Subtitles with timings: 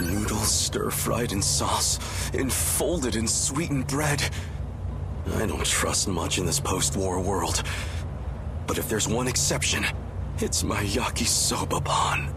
[0.00, 1.98] Noodles stir fried in sauce,
[2.32, 4.30] enfolded in sweetened bread.
[5.36, 7.62] I don't trust much in this post war world.
[8.66, 9.84] But if there's one exception,
[10.38, 12.34] it's my yakisoba pan.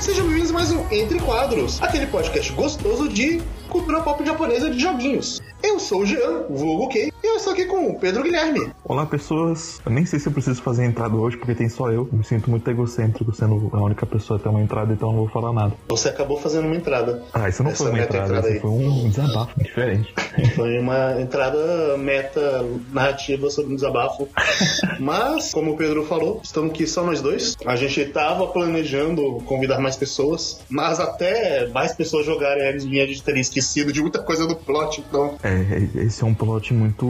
[0.00, 4.80] Sejam bem-vindos a mais um Entre Quadros, aquele podcast gostoso de cultura pop japonesa de
[4.80, 5.40] joguinhos.
[5.62, 8.72] Eu sou o Jean, vulgo Kei, eu estou aqui com o Pedro Guilherme.
[8.84, 9.80] Olá, pessoas.
[9.84, 12.08] Eu nem sei se eu preciso fazer entrada hoje, porque tem só eu.
[12.12, 15.20] Me sinto muito egocêntrico sendo a única pessoa a ter uma entrada, então eu não
[15.22, 15.74] vou falar nada.
[15.88, 17.24] Você acabou fazendo uma entrada.
[17.34, 18.60] Ah, isso não Essa foi uma entrada, entrada isso aí.
[18.60, 20.14] foi um desabafo diferente.
[20.54, 24.28] Foi uma entrada meta narrativa sobre um desabafo.
[25.00, 27.56] Mas, como o Pedro falou, estamos aqui só nós dois.
[27.66, 33.22] A gente tava planejando convidar mais pessoas, mas até mais pessoas jogarem X-Men a gente
[33.22, 37.06] teria esquecido de muita coisa do plot, então É, esse é um plot muito,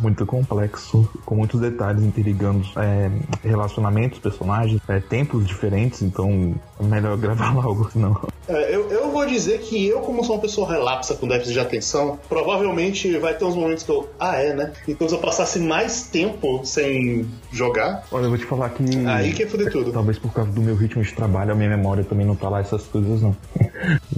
[0.00, 3.10] muito complexo, com muitos detalhes interligando é,
[3.42, 8.16] relacionamentos, personagens, é, tempos diferentes, então é melhor gravar logo, senão.
[8.48, 11.60] É, eu, eu vou dizer que eu, como sou uma pessoa relapsa com déficit de
[11.60, 14.08] atenção, provavelmente vai ter uns momentos que eu.
[14.18, 14.72] Ah, é, né?
[14.86, 18.82] Então se eu passasse mais tempo sem jogar, Olha, eu vou te falar que.
[19.06, 19.92] aí que é foder tudo.
[19.92, 22.60] Talvez por causa do meu ritmo de trabalho, a minha memória também não tá lá
[22.60, 23.36] essas coisas, não.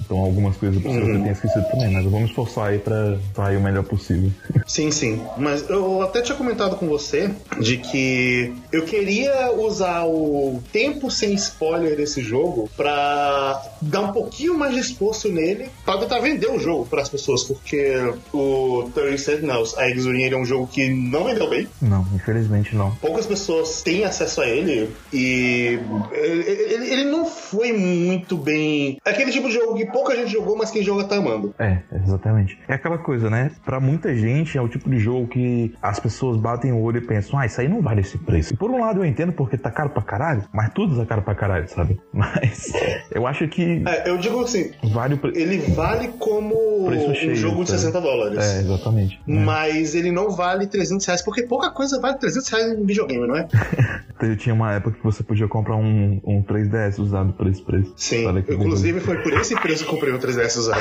[0.02, 1.22] Então algumas coisas eu Uhum.
[1.22, 4.30] tenho esquecido também, mas vamos esforçar aí pra sair o melhor possível.
[4.66, 5.20] Sim, sim.
[5.36, 11.32] Mas eu até tinha comentado com você de que eu queria usar o tempo sem
[11.34, 16.86] spoiler desse jogo pra dar um pouquinho mais esforço nele pra tentar vender o jogo
[16.86, 17.94] pras pessoas, porque
[18.32, 21.66] o 30 Sentinels, a Exurin, ele é um jogo que não vendeu bem.
[21.80, 22.90] Não, infelizmente não.
[22.96, 25.78] poucas pessoas têm acesso a ele e
[26.12, 26.42] ele,
[26.74, 28.98] ele- ele não foi muito bem.
[29.04, 31.54] É aquele tipo de jogo que pouca gente jogou, mas quem joga tá amando.
[31.58, 32.58] É, exatamente.
[32.68, 33.50] É aquela coisa, né?
[33.64, 37.06] Pra muita gente é o tipo de jogo que as pessoas batem o olho e
[37.06, 38.52] pensam, ah, isso aí não vale esse preço.
[38.52, 41.22] E por um lado eu entendo porque tá caro pra caralho, mas tudo tá caro
[41.22, 41.98] pra caralho, sabe?
[42.12, 42.72] Mas
[43.12, 45.38] eu acho que É, eu digo assim, vale o preço.
[45.38, 47.78] ele vale como Preço um cheio, jogo de tá?
[47.78, 48.38] 60 dólares.
[48.38, 49.20] É, exatamente.
[49.26, 53.36] Mas ele não vale 300 reais, porque pouca coisa vale 300 reais em videogame, não
[53.36, 53.48] é?
[54.22, 57.94] Eu tinha uma época que você podia comprar um, um 3DS usado por esse preço.
[57.96, 60.80] Sim, inclusive foi por esse preço que eu comprei o 3DS usado.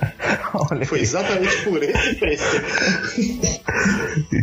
[0.70, 2.62] Olha Foi exatamente por esse preço.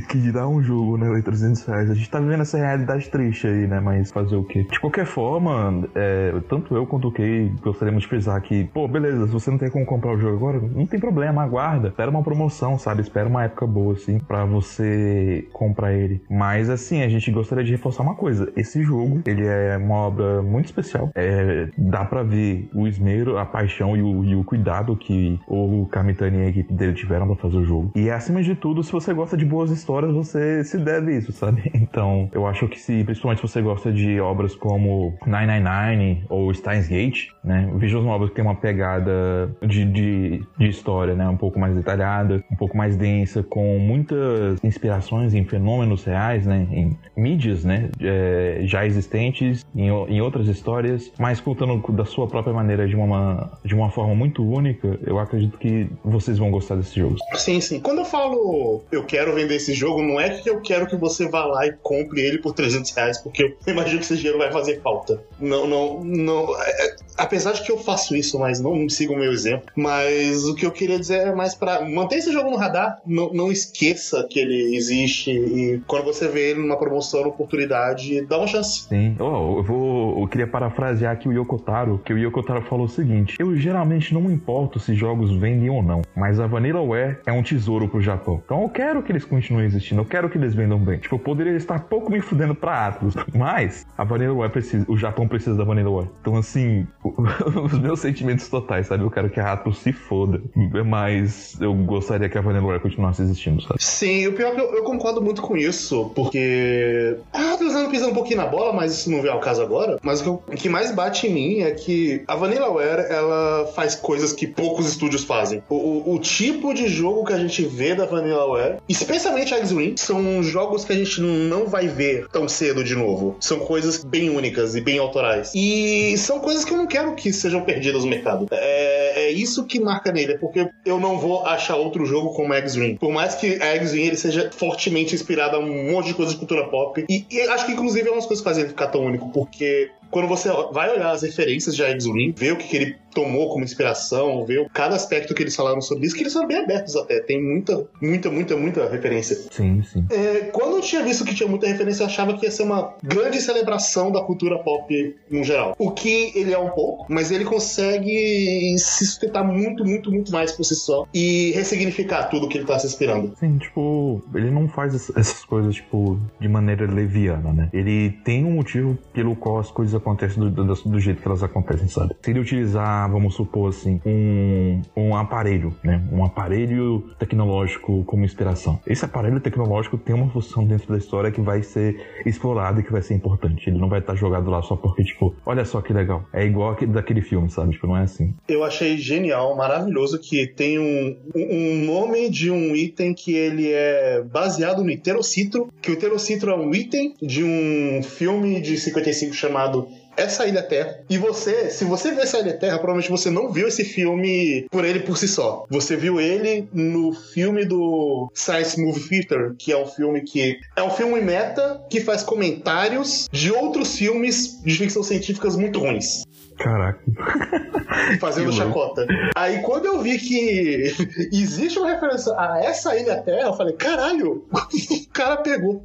[0.10, 1.14] que dá um jogo, né?
[1.16, 1.90] de 300 reais.
[1.90, 3.80] A gente tá vivendo essa realidade triste aí, né?
[3.80, 4.64] Mas fazer o quê?
[4.64, 9.28] De qualquer forma, é, tanto eu quanto o Kay gostaríamos de frisar que, pô, beleza,
[9.28, 11.90] se você não tem como comprar o jogo agora, não tem problema, aguarda.
[11.90, 13.02] Espera uma promoção, sabe?
[13.02, 16.22] Espera uma época boa, assim, pra você comprar ele.
[16.30, 18.52] Mas, assim, a gente gostaria de reforçar uma coisa.
[18.56, 21.12] Esse jogo, ele é uma obra muito especial.
[21.14, 25.86] É, dá pra ver o esmero, a paixão e o, e o cuidado que o
[25.92, 27.92] Kamitani e a equipe dele tiveram pra fazer o jogo.
[27.96, 31.72] E, acima de tudo, se você gosta de boas histórias, você se deve isso, sabe?
[31.88, 36.88] Então, eu acho que se, principalmente se você gosta de obras como 999 ou Steins
[36.88, 37.72] Gate, né?
[37.76, 41.28] Vejam as obras que tem uma pegada de, de, de história, né?
[41.28, 46.68] Um pouco mais detalhada, um pouco mais densa, com muitas inspirações em fenômenos reais, né?
[46.72, 47.90] Em mídias, né?
[48.02, 53.52] É, já existentes, em, em outras histórias, mas contando da sua própria maneira, de uma,
[53.64, 57.16] de uma forma muito única, eu acredito que vocês vão gostar desse jogo.
[57.36, 57.80] Sim, sim.
[57.80, 61.28] Quando eu falo eu quero vender esse jogo, não é que eu quero que você
[61.28, 64.52] vá lá e compre ele por 300 reais, porque eu imagino que esse dinheiro vai
[64.52, 65.22] fazer falta.
[65.40, 66.62] Não, não, não.
[66.62, 69.72] é- é- apesar de que eu faço isso, mas não sigam o meu exemplo.
[69.76, 73.32] Mas o que eu queria dizer é mais pra manter esse jogo no radar, não,
[73.34, 78.48] não esqueça que ele existe e quando você vê ele numa promoção, oportunidade, dá uma
[78.48, 78.88] chance.
[78.88, 79.16] Sim.
[79.20, 80.22] Oh, eu vou.
[80.22, 84.22] Eu queria parafrasear aqui o Yokotaro, que o Yokotaro falou o seguinte: Eu geralmente não
[84.22, 88.42] me importo se jogos vendem ou não, mas a Vanillaware é um tesouro pro Japão.
[88.44, 91.00] Então eu quero que eles continuem existindo, eu quero que eles vendam bem.
[91.00, 95.28] Tipo, eu poderia estar pouco me fudendo pra Atlas, mas a Vanillaware precisa, o Japão
[95.28, 96.10] precisa da Vanillaware.
[96.22, 96.86] Então, assim,
[97.78, 99.04] os meus sentimentos totais, sabe?
[99.04, 100.42] Eu quero que a Atlas se foda,
[100.86, 103.82] mas eu gostaria que a Vanillaware continuasse existindo, sabe?
[103.82, 107.18] Sim, o pior é que eu, eu concordo muito com isso, porque.
[107.34, 109.98] Ah, tô usando pisando um pouquinho na bola, mas isso não vem ao caso agora.
[110.02, 113.68] Mas o que, eu- o que mais bate em mim é que a Vanillaware, ela
[113.76, 115.62] faz coisas que poucos estúdios fazem.
[115.70, 119.96] O, o- o tipo de jogo que a gente vê da Vanillaware, especialmente a X-Wing,
[119.98, 123.36] são jogos que a gente não vai ver tão cedo de novo.
[123.40, 125.52] São coisas bem únicas e bem autorais.
[125.56, 128.48] E são coisas que eu não quero que sejam perdidas no mercado.
[128.52, 132.54] É, é isso que marca nele, é porque eu não vou achar outro jogo como
[132.54, 132.96] X-Ring.
[132.96, 136.68] Por mais que X-Ring ele seja fortemente inspirado a um monte de coisa de cultura
[136.70, 139.04] pop, e, e acho que inclusive é uma das coisas que fazem ele ficar tão
[139.04, 142.96] único, porque quando você vai olhar as referências de X-Ring, ver o que, que ele
[143.14, 146.58] tomou como inspiração, ver cada aspecto que eles falaram sobre isso, que eles são bem
[146.58, 149.36] abertos até, tem muita, muita, muita, muita referência.
[149.50, 150.06] Sim, sim.
[150.12, 152.94] É, quando eu tinha visto que tinha muita referência, eu achava que ia ser uma
[153.04, 155.76] grande celebração da cultura pop no geral.
[155.80, 160.52] O que ele é um pouco, mas ele consegue se sustentar muito, muito, muito mais
[160.52, 163.34] por si só e ressignificar tudo que ele tá se inspirando.
[163.40, 167.70] Sim, tipo, ele não faz ess- essas coisas, tipo, de maneira leviana, né?
[167.74, 171.44] Ele tem um motivo pelo qual as coisas acontecem do, do, do jeito que elas
[171.44, 172.16] acontecem, sabe?
[172.22, 176.02] Se ele utilizar, vamos supor assim, um, um aparelho, né?
[176.12, 178.80] Um aparelho tecnológico como inspiração.
[178.86, 182.92] Esse aparelho tecnológico tem uma função dentro da história que vai ser explorada e que
[182.92, 183.70] vai ser importante.
[183.70, 186.26] Ele não vai estar jogado lá só porque, tipo, olha só que legal.
[186.34, 187.72] É igual aquele, daquele filme, sabe?
[187.72, 188.34] Tipo, não é assim.
[188.48, 194.24] Eu achei genial, maravilhoso que tem um, um nome de um item que ele é
[194.24, 199.87] baseado no Iterocitro, que o Iterocitro é um item de um filme de 55 chamado
[200.18, 201.00] essa Ilha Terra.
[201.10, 204.84] E você, se você vê essa Ilha Terra, provavelmente você não viu esse filme por
[204.84, 205.66] ele por si só.
[205.70, 210.84] Você viu ele no filme do Science Movie Theater, que é um filme que é
[210.84, 216.24] um filme meta que faz comentários de outros filmes de ficção científicas muito ruins
[216.58, 217.00] Caraca.
[218.20, 219.06] fazendo chacota.
[219.36, 220.84] Aí quando eu vi que
[221.32, 225.84] existe uma referência a essa ilha Terra, eu falei, caralho, o cara pegou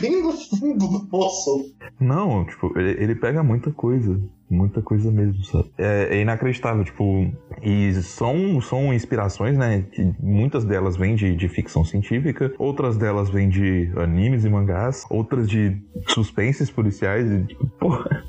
[0.00, 1.72] bem no fundo do poço.
[2.00, 4.20] Não, tipo, ele, ele pega muita coisa.
[4.48, 5.72] Muita coisa mesmo, sabe?
[5.76, 7.28] É, é inacreditável, tipo.
[7.60, 9.84] E são, são inspirações, né?
[9.90, 15.04] que muitas delas vêm de, de ficção científica, outras delas vêm de animes e mangás,
[15.10, 15.76] outras de
[16.06, 17.28] suspenses policiais.
[17.28, 18.22] E, tipo, porra.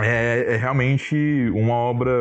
[0.00, 1.16] É, é realmente
[1.54, 2.12] uma obra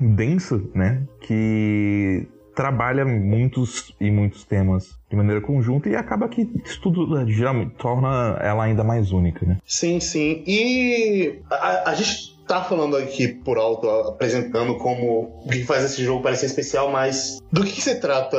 [0.00, 1.02] densa, né?
[1.20, 7.24] Que trabalha muitos e muitos temas de maneira conjunta e acaba que isso tudo né,
[7.26, 9.58] geralmente torna ela ainda mais única, né?
[9.64, 10.42] Sim, sim.
[10.46, 16.02] E a, a gente tá falando aqui por alto, apresentando como o que faz esse
[16.04, 18.36] jogo parecer especial, mas do que, que se trata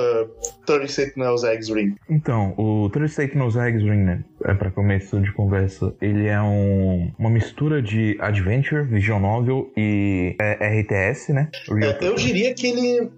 [0.65, 1.95] 30 Sentinels X-Ring?
[2.09, 4.23] Então, o 30 Sentinels X-Ring, né?
[4.45, 10.35] É pra começo de conversa, ele é um, uma mistura de Adventure, Visual Novel e
[10.39, 11.49] é, RTS, né?
[11.67, 13.09] Real É, eu diria que ele.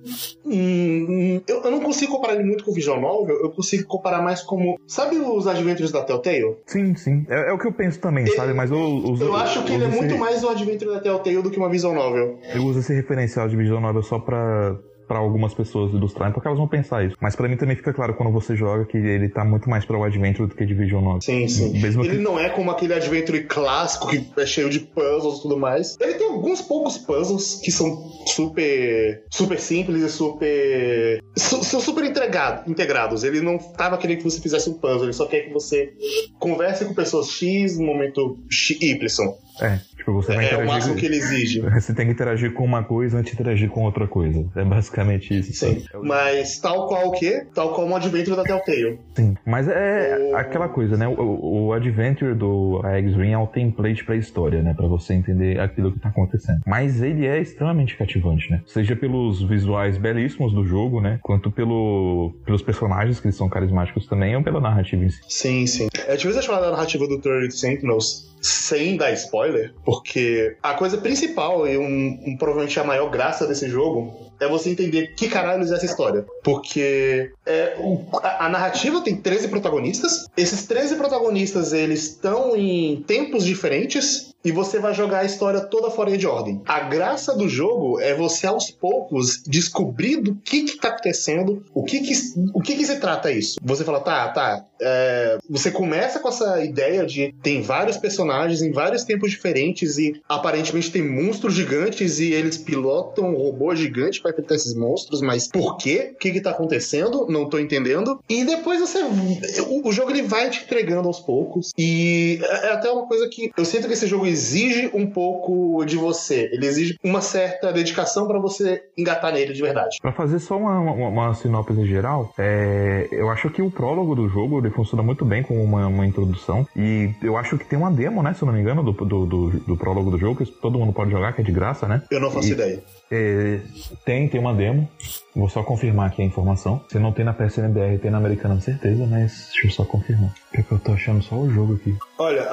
[0.46, 4.42] hum, eu, eu não consigo comparar ele muito com Visual Novel, eu consigo comparar mais
[4.42, 4.80] como.
[4.88, 6.58] Sabe os Adventures da Telltale?
[6.66, 7.26] Sim, sim.
[7.30, 8.54] É, é o que eu penso também, sabe?
[8.54, 9.24] Mas eu uso.
[9.26, 11.70] Eu acho que ele é muito esse- mais um Adventure da Telltale do que uma
[11.70, 12.40] Visual Novel.
[12.54, 14.78] Eu uso esse referencial de Visual Novel só pra.
[15.08, 17.16] Pra algumas pessoas ilustrarem, porque elas vão pensar isso.
[17.22, 19.98] Mas pra mim também fica claro quando você joga que ele tá muito mais pra
[19.98, 21.22] o Adventure do que Visual Novel.
[21.22, 21.80] Sim, sim.
[21.80, 25.42] Mesmo ele que- não é como aquele Adventure clássico que é cheio de puzzles e
[25.44, 25.96] tudo mais.
[26.02, 32.04] Ele tem alguns poucos puzzles que são super super simples e super su- são super
[32.04, 33.24] entregado, integrados.
[33.24, 35.94] Ele não tava querendo que você fizesse um puzzle, ele só quer que você
[36.40, 39.34] converse com pessoas X no momento X, Y.
[39.62, 40.74] É, tipo, você vai É, é o interagir.
[40.74, 41.60] máximo que ele exige.
[41.76, 44.46] Você tem que interagir com uma coisa antes de interagir com outra coisa.
[44.56, 45.54] É basicamente isso.
[45.54, 45.80] Sim.
[45.80, 46.08] sabe?
[46.08, 47.46] Mas tal qual o quê?
[47.54, 49.00] Tal qual um Adventure da Telltale.
[49.16, 51.08] Sim, mas é O- aquela coisa, né?
[51.08, 54.74] O, o Adventure do X-Ring é o template pra história, né?
[54.74, 56.60] Pra você entender aquilo que tá acontecendo.
[56.66, 58.62] Mas ele é extremamente cativante, né?
[58.68, 61.20] Seja pelos visuais belíssimos do jogo, né?
[61.22, 65.20] Quanto pelo, pelos personagens, que eles são carismáticos também, ou pela narrativa em si.
[65.28, 65.88] Sim, sim.
[66.08, 71.68] É difícil falar da narrativa do 30 Sentinels sem dar spoiler, porque a coisa principal
[71.68, 75.76] e um, um- provavelmente a maior graça desse jogo é você entender que caralhos é
[75.76, 76.26] essa história.
[76.44, 80.26] Porque é, o- a, a narrativa tem 13 protagonistas.
[80.38, 85.90] Esses 13 protagonistas, eles estão em tempos diferentes e você vai jogar a história toda
[85.90, 86.62] fora de ordem.
[86.68, 91.84] A graça do jogo é você aos poucos descobrir do que que tá acontecendo, o
[91.84, 92.14] que que,
[92.54, 93.58] o que, que se trata isso.
[93.64, 98.72] Você fala, tá, tá, é, você começa com essa ideia de tem vários personagens em
[98.72, 104.32] vários tempos diferentes e aparentemente tem monstros gigantes e eles pilotam um robô gigante para
[104.32, 106.12] enfrentar esses monstros, mas por quê?
[106.14, 107.28] O que que tá acontecendo?
[107.30, 108.20] Não tô entendendo.
[108.28, 112.74] E depois você o, o jogo ele vai te entregando aos poucos e é é
[112.74, 116.50] até uma coisa que eu sinto que esse jogo exige um pouco de você.
[116.52, 119.98] Ele exige uma certa dedicação para você engatar nele de verdade.
[120.02, 124.28] Pra fazer só uma, uma, uma sinopse geral, é, eu acho que o prólogo do
[124.28, 126.68] jogo ele funciona muito bem como uma, uma introdução.
[126.76, 128.34] E eu acho que tem uma demo, né?
[128.34, 130.94] Se eu não me engano, do, do, do, do prólogo do jogo, que todo mundo
[130.94, 132.02] pode jogar, que é de graça, né?
[132.12, 132.84] Eu não faço E- ideia.
[133.12, 133.60] É,
[134.04, 134.90] tem, tem uma demo.
[135.36, 136.82] Vou só confirmar aqui a informação.
[136.90, 140.34] Se não tem na PSNBR, tem na Americana, certeza, mas deixa eu só confirmar.
[140.52, 141.96] Porque eu tô achando só o jogo aqui.
[142.18, 142.44] Olha,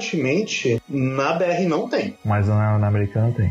[0.00, 2.16] aparentemente na BR não tem.
[2.24, 3.50] Mas na, na Americana tem.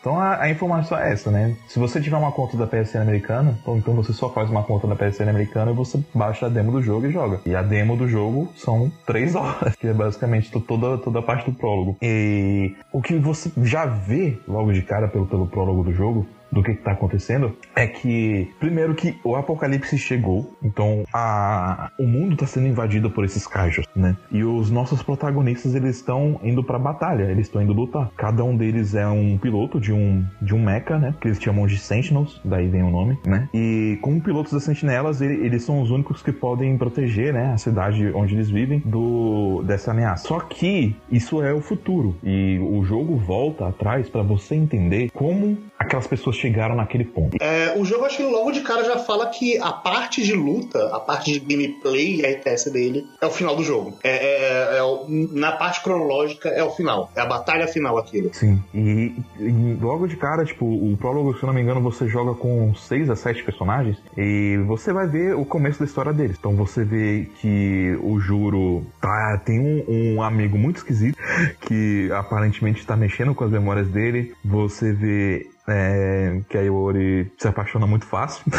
[0.00, 1.56] Então a, a informação é essa, né?
[1.68, 4.86] Se você tiver uma conta da PSN americana, ou então você só faz uma conta
[4.86, 7.40] da PSN americana e você baixa a demo do jogo e joga.
[7.46, 11.22] E a demo do jogo são três horas, que é basicamente to- toda, toda a
[11.22, 11.96] parte do prólogo.
[12.02, 16.62] E o que você já vê logo de cara pelo, pelo prólogo do jogo do
[16.62, 22.46] que está acontecendo é que primeiro que o apocalipse chegou, então a, o mundo está
[22.46, 24.16] sendo invadido por esses cajos, né?
[24.30, 28.10] E os nossos protagonistas eles estão indo para batalha, eles estão indo lutar.
[28.16, 31.14] Cada um deles é um piloto de um de um mecha, né?
[31.20, 33.48] Que eles chamam de Sentinels, daí vem o nome, né?
[33.52, 37.58] E como pilotos das Sentinelas, ele- eles são os únicos que podem proteger, né, a
[37.58, 40.28] cidade onde eles vivem do dessa ameaça.
[40.28, 45.56] Só que isso é o futuro e o jogo volta atrás para você entender como
[45.84, 47.36] aquelas pessoas chegaram naquele ponto.
[47.40, 50.94] É, o jogo, acho que logo de cara já fala que a parte de luta,
[50.94, 53.96] a parte de gameplay e a RTS dele é o final do jogo.
[54.02, 57.10] É, é- é o- na parte cronológica é o final.
[57.14, 58.30] É a batalha final aquilo.
[58.32, 58.62] Sim.
[58.74, 62.34] E, e logo de cara, tipo, o prólogo, se eu não me engano, você joga
[62.34, 66.36] com seis a sete personagens e você vai ver o começo da história deles.
[66.38, 71.16] Então você vê que o Juro tá, tem um, um amigo muito esquisito
[71.60, 74.34] que aparentemente está mexendo com as memórias dele.
[74.44, 78.44] Você vê é, que a Iori se apaixona muito fácil.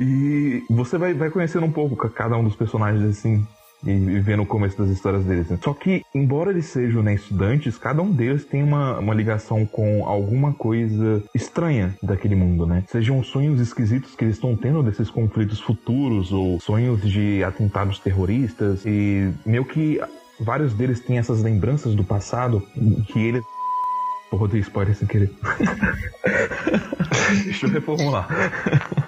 [0.00, 3.44] E você vai, vai conhecendo um pouco ca- cada um dos personagens assim.
[3.84, 5.48] E vendo o começo das histórias deles.
[5.48, 5.58] né?
[5.62, 10.04] Só que, embora eles sejam né, estudantes, cada um deles tem uma, uma ligação com
[10.04, 12.82] alguma coisa estranha daquele mundo, né?
[12.88, 18.84] Sejam sonhos esquisitos que eles estão tendo desses conflitos futuros, ou sonhos de atentados terroristas,
[18.84, 20.00] e meio que
[20.40, 22.60] vários deles têm essas lembranças do passado
[23.12, 23.44] que eles.
[24.30, 25.30] Eu dei spoiler sem querer.
[27.44, 28.28] Deixa eu reformular.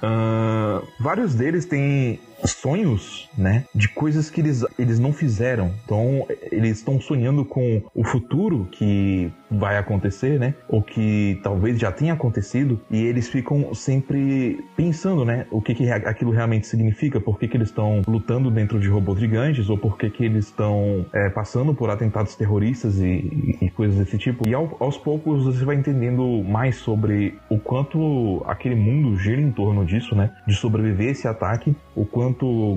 [0.03, 3.65] Ah, vários deles têm sonhos, né?
[3.75, 5.73] De coisas que eles, eles não fizeram.
[5.85, 10.55] Então, eles estão sonhando com o futuro que vai acontecer, né?
[10.69, 12.81] Ou que talvez já tenha acontecido.
[12.91, 15.47] E eles ficam sempre pensando, né?
[15.51, 17.21] O que, que aquilo realmente significa.
[17.21, 19.69] Por que, que eles estão lutando dentro de robôs gigantes.
[19.69, 23.97] Ou por que, que eles estão é, passando por atentados terroristas e, e- e coisas
[23.99, 24.49] desse tipo.
[24.49, 29.51] E ao- aos poucos você vai entendendo mais sobre o quanto aquele mundo gira em
[29.51, 30.31] torno disso, né?
[30.47, 32.30] De sobreviver a esse ataque, o quanto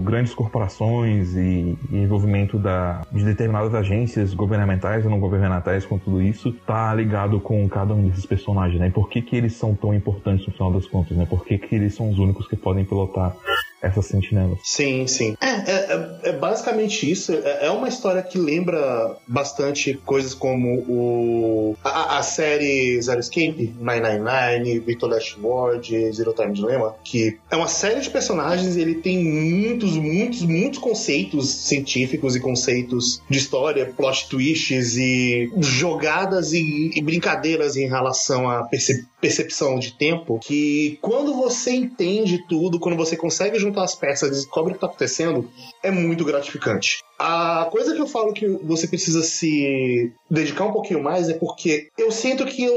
[0.03, 6.22] grandes corporações e, e envolvimento da, de determinadas agências governamentais e não governamentais com tudo
[6.22, 8.89] isso tá ligado com cada um desses personagens, né?
[8.89, 11.25] Por que que eles são tão importantes no final das contas, né?
[11.29, 13.36] Por que que eles são os únicos que podem pilotar
[13.81, 14.60] essas sentinelas?
[14.63, 15.36] Sim, sim.
[15.41, 17.32] É- é- é basicamente isso.
[17.32, 23.74] É, é uma história que lembra bastante coisas como o a, a série Zero Escape,
[23.80, 28.96] 999, Victor Last Ward, Zero Time Dilemma, que é uma série de personagens e ele
[28.96, 36.92] tem muitos, muitos, muitos conceitos científicos e conceitos de história, plot twists e jogadas e,
[36.94, 42.98] e brincadeiras em relação à perce- percepção de tempo que quando você entende tudo, quando
[42.98, 45.50] você consegue juntar as peças e descobre o que está acontecendo,
[45.82, 47.04] é muito gratificante.
[47.20, 51.89] A coisa que eu falo que você precisa se dedicar um pouquinho mais é porque
[51.98, 52.75] eu sinto que eu,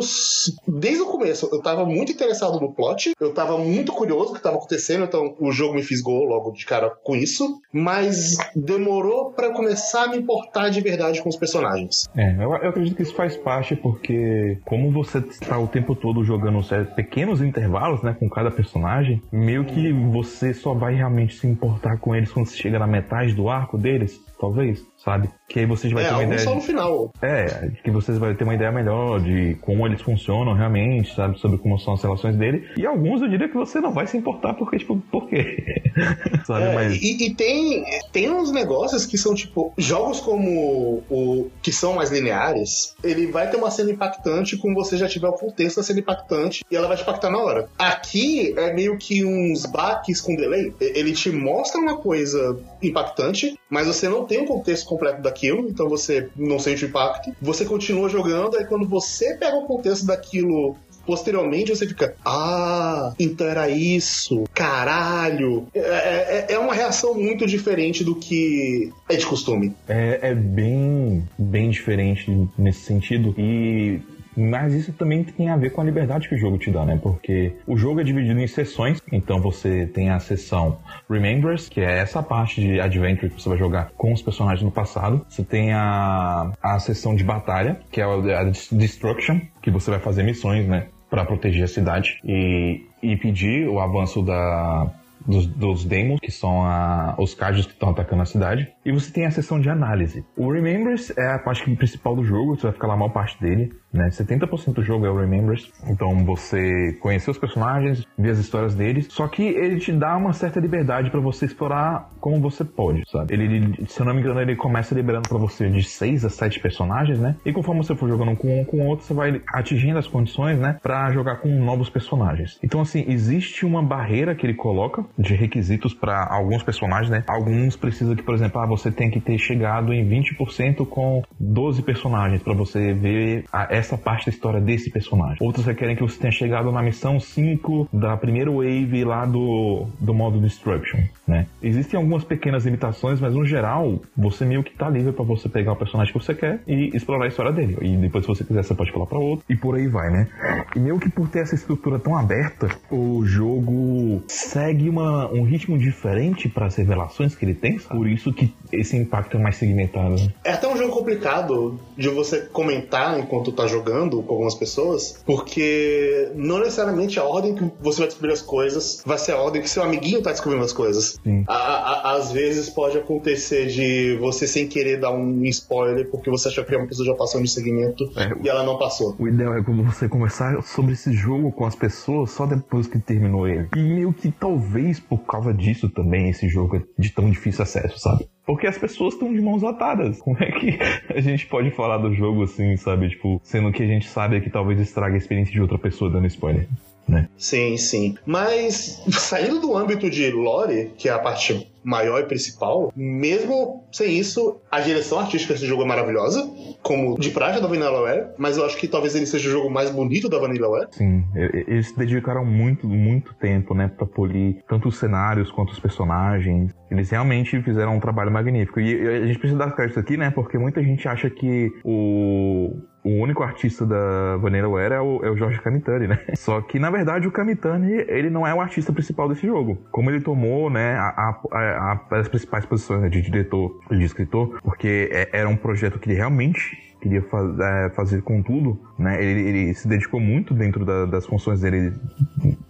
[0.69, 4.43] desde o começo, eu tava muito interessado no plot, eu tava muito curioso do que
[4.43, 9.53] tava acontecendo, então o jogo me fisgou logo de cara com isso, mas demorou eu
[9.53, 12.09] começar a me importar de verdade com os personagens.
[12.17, 16.25] É, eu, eu acredito que isso faz parte porque, como você está o tempo todo
[16.25, 16.61] jogando
[16.95, 22.15] pequenos intervalos, né, com cada personagem, meio que você só vai realmente se importar com
[22.15, 25.31] eles quando você chega na metade do arco deles, talvez, sabe?
[25.49, 26.39] Que aí você vai é, ter uma ideia.
[26.41, 27.13] só de- no final.
[27.23, 31.39] É, que vocês vão ter uma ideia melhor de como eles funcionam realmente, sabe?
[31.39, 32.69] Sobre como são as relações dele.
[32.77, 35.65] E alguns eu diria que você não vai se importar porque, tipo, por quê?
[36.45, 36.65] sabe?
[36.65, 37.01] É, Mas.
[37.01, 42.11] e, e tem, tem uns negócios que são tipo jogos como o que são mais
[42.11, 46.01] lineares, ele vai ter uma cena impactante quando você já tiver o contexto da cena
[46.01, 47.69] impactante e ela vai te impactar na hora.
[47.79, 50.75] Aqui é meio que uns baques com delay.
[50.81, 55.89] Ele te mostra uma coisa impactante, mas você não tem o contexto completo daquilo, então
[55.89, 57.33] você não sente o impacto.
[57.41, 60.77] Você continua jogando, aí quando você pega o contexto daquilo
[61.07, 65.69] posteriormente você fica, ah, então era isso, caralho.
[65.73, 69.73] É, é- é uma reação muito diferente do que é de costume.
[69.87, 73.33] É, é bem, bem diferente nesse sentido.
[73.39, 74.01] E.
[74.37, 76.99] Mas isso também tem a ver com a liberdade que o jogo te dá, né?
[77.03, 79.01] Porque o jogo é dividido em sessões.
[79.11, 80.79] Então você tem a sessão
[81.09, 84.71] Remembers, que é essa parte de adventure que você vai jogar com os personagens no
[84.71, 85.25] passado.
[85.29, 90.23] Você tem a, a sessão de batalha, que é a Destruction, que você vai fazer
[90.23, 90.87] missões, né?
[91.09, 94.91] Pra proteger a cidade e, e pedir o avanço da,
[95.25, 98.69] dos, dos Demons, que são a- os cajos que estão atacando a cidade.
[98.87, 100.25] E você tem a seção de análise.
[100.37, 103.39] O Remembers é a parte principal do jogo, você vai ficar lá a maior parte
[103.41, 104.09] dele, né?
[104.09, 109.09] 70% do jogo é o Remembers, então você conhecer os personagens, ver as histórias deles,
[109.11, 113.35] só que ele te dá uma certa liberdade para você explorar como você pode, sabe?
[113.35, 116.61] Ele, se eu não me engano, ele começa liberando para você de 6 a 7
[116.61, 117.37] personagens, né?
[117.45, 120.79] E conforme você for jogando com um com outro, você vai atingindo as condições, né,
[120.81, 122.59] para jogar com novos personagens.
[122.63, 127.25] Então assim, existe uma barreira que ele coloca de requisitos para alguns personagens, né?
[127.27, 131.83] Alguns precisa que, por exemplo, ah, você tem que ter chegado em 20% com 12
[131.83, 135.39] personagens para você ver a, essa parte da história desse personagem.
[135.41, 140.15] Outros requerem que você tenha chegado na missão 5 da primeira wave lá do, do
[140.15, 141.47] modo Destruction, né?
[141.63, 145.73] Existem algumas pequenas limitações, mas no geral, você meio que tá livre para você pegar
[145.73, 147.77] o personagem que você quer e explorar a história dele.
[147.81, 150.29] E depois, se você quiser, você pode pular para outro e por aí vai, né?
[150.75, 155.79] E meio que por ter essa estrutura tão aberta, o jogo segue uma, um ritmo
[155.79, 157.97] diferente para as revelações que ele tem, sabe?
[157.97, 160.17] Por isso que esse impacto é mais segmentado.
[160.17, 160.29] Né?
[160.45, 166.31] É até um jogo complicado de você comentar enquanto tá jogando com algumas pessoas, porque
[166.35, 169.71] não necessariamente a ordem que você vai descobrir as coisas vai ser a ordem que
[169.71, 171.19] seu amiguinho tá descobrindo as coisas.
[171.47, 176.49] A- a- às vezes pode acontecer de você sem querer dar um spoiler porque você
[176.49, 178.31] achou que uma pessoa já passou no segmento É.
[178.45, 179.15] e ela não passou.
[179.19, 182.99] O ideal é quando você conversar sobre esse jogo com as pessoas só depois que
[182.99, 183.69] terminou ele.
[183.77, 187.99] E meio que talvez por causa disso também esse jogo é de tão difícil acesso,
[187.99, 188.27] sabe?
[188.47, 190.21] Porque as pessoas estão de mãos atadas.
[190.23, 190.79] Como é que
[191.13, 193.11] a gente pode falar do jogo assim, sabe?
[193.11, 196.27] Tipo, sendo que a gente sabe que talvez estrague a experiência de outra pessoa dando
[196.29, 196.69] spoiler,
[197.09, 197.29] né?
[197.37, 198.17] Sim, sim.
[198.25, 204.19] Mas saindo do âmbito de lore, que é a parte maior e principal, mesmo sem
[204.19, 206.51] isso, a direção artística desse jogo é maravilhosa,
[206.83, 209.89] como de praxe da Vanillaware, mas eu acho que talvez ele seja o jogo mais
[209.89, 210.89] bonito da Vanillaware.
[210.91, 215.79] Sim, eles se dedicaram muito, muito tempo, né, pra polir tanto os cenários quanto os
[215.79, 216.75] personagens.
[216.91, 218.81] Eles realmente fizeram um trabalho magnífico.
[218.81, 222.73] E e a gente precisa dar crédito aqui, né, porque muita gente acha que o,
[223.07, 226.19] o único artista da Vanillaware é o, é o Jorge Kamitani, né?
[226.35, 229.79] Só que, na verdade, o Kamitani, ele não é o artista principal desse jogo.
[229.93, 231.09] Como ele tomou, né, a,
[231.53, 235.57] a- a- as principais posições né, de diretor e de escritor, porque é- era um
[235.57, 237.55] projeto que ele realmente queria fa-
[237.87, 239.23] é, fazer com tudo, né?
[239.23, 241.93] Ele, ele se dedicou muito dentro da- das funções dele,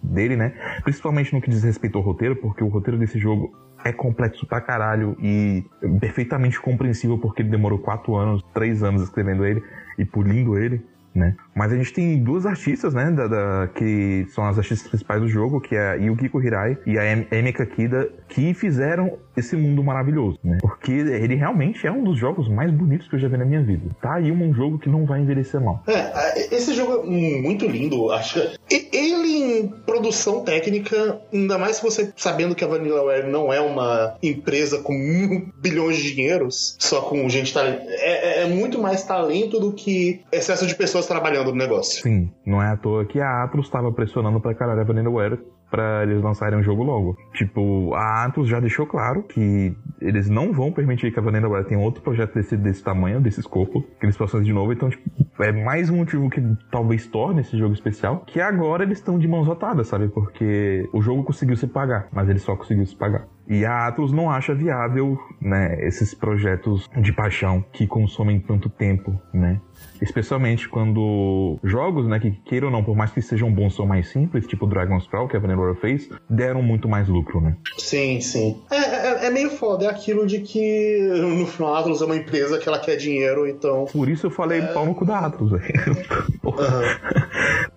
[0.03, 0.53] dele, né?
[0.83, 3.51] Principalmente no que diz respeito ao roteiro, porque o roteiro desse jogo
[3.83, 5.63] é complexo pra caralho e
[5.99, 9.63] perfeitamente compreensível porque ele demorou quatro anos, três anos escrevendo ele
[9.97, 10.85] e polindo ele.
[11.13, 11.35] Né?
[11.57, 15.27] Mas a gente tem duas artistas, né, da, da- que são as artistas principais do
[15.27, 19.83] jogo, que é a Yukiko Hirai e a Em- Emika Kida, que fizeram esse mundo
[19.83, 20.57] maravilhoso, né?
[20.61, 23.61] Porque ele realmente é um dos jogos mais bonitos que eu já vi na minha
[23.63, 23.83] vida.
[24.01, 25.83] Tá aí um jogo que não vai envelhecer mal.
[25.87, 28.11] É, esse jogo é muito lindo.
[28.11, 28.39] Acho
[28.69, 34.15] ele em produção técnica, ainda mais se você sabendo que a Vanillaware não é uma
[34.23, 37.57] empresa com mil bilhões de dinheiros, só com gente.
[37.57, 42.01] É, é- é muito mais talento do que excesso de pessoas trabalhando no negócio.
[42.01, 46.03] Sim, não é à toa que a Atlus estava pressionando pra caralho a Vanillaware pra
[46.03, 47.17] eles lançarem o jogo logo.
[47.33, 51.79] Tipo, a Atlus já deixou claro que eles não vão permitir que a Vanillaware tenha
[51.79, 54.71] outro projeto desse, desse tamanho, desse escopo, que eles possam de novo.
[54.71, 55.03] Então, tipo,
[55.39, 59.27] é mais um motivo que talvez torne esse jogo especial, que agora eles estão de
[59.27, 60.07] mãos atadas, sabe?
[60.07, 63.27] Porque o jogo conseguiu se pagar, mas ele só conseguiu se pagar.
[63.47, 69.19] E a Atlus não acha viável, né, esses projetos de paixão que consomem tanto tempo,
[69.33, 69.61] né?
[70.01, 74.07] Especialmente quando jogos, né, que queiram ou não, por mais que sejam bons, são mais
[74.09, 77.55] simples, tipo Dragon's Crawl, que a Vanillaware fez, deram muito mais lucro, né?
[77.77, 78.61] Sim, sim.
[78.69, 82.15] É, é- é meio foda, é aquilo de que no final a Atlus é uma
[82.15, 85.51] empresa que ela quer dinheiro, então Por isso eu falei pau no cu da Atlus,
[85.51, 85.63] velho.
[86.41, 86.99] Porra.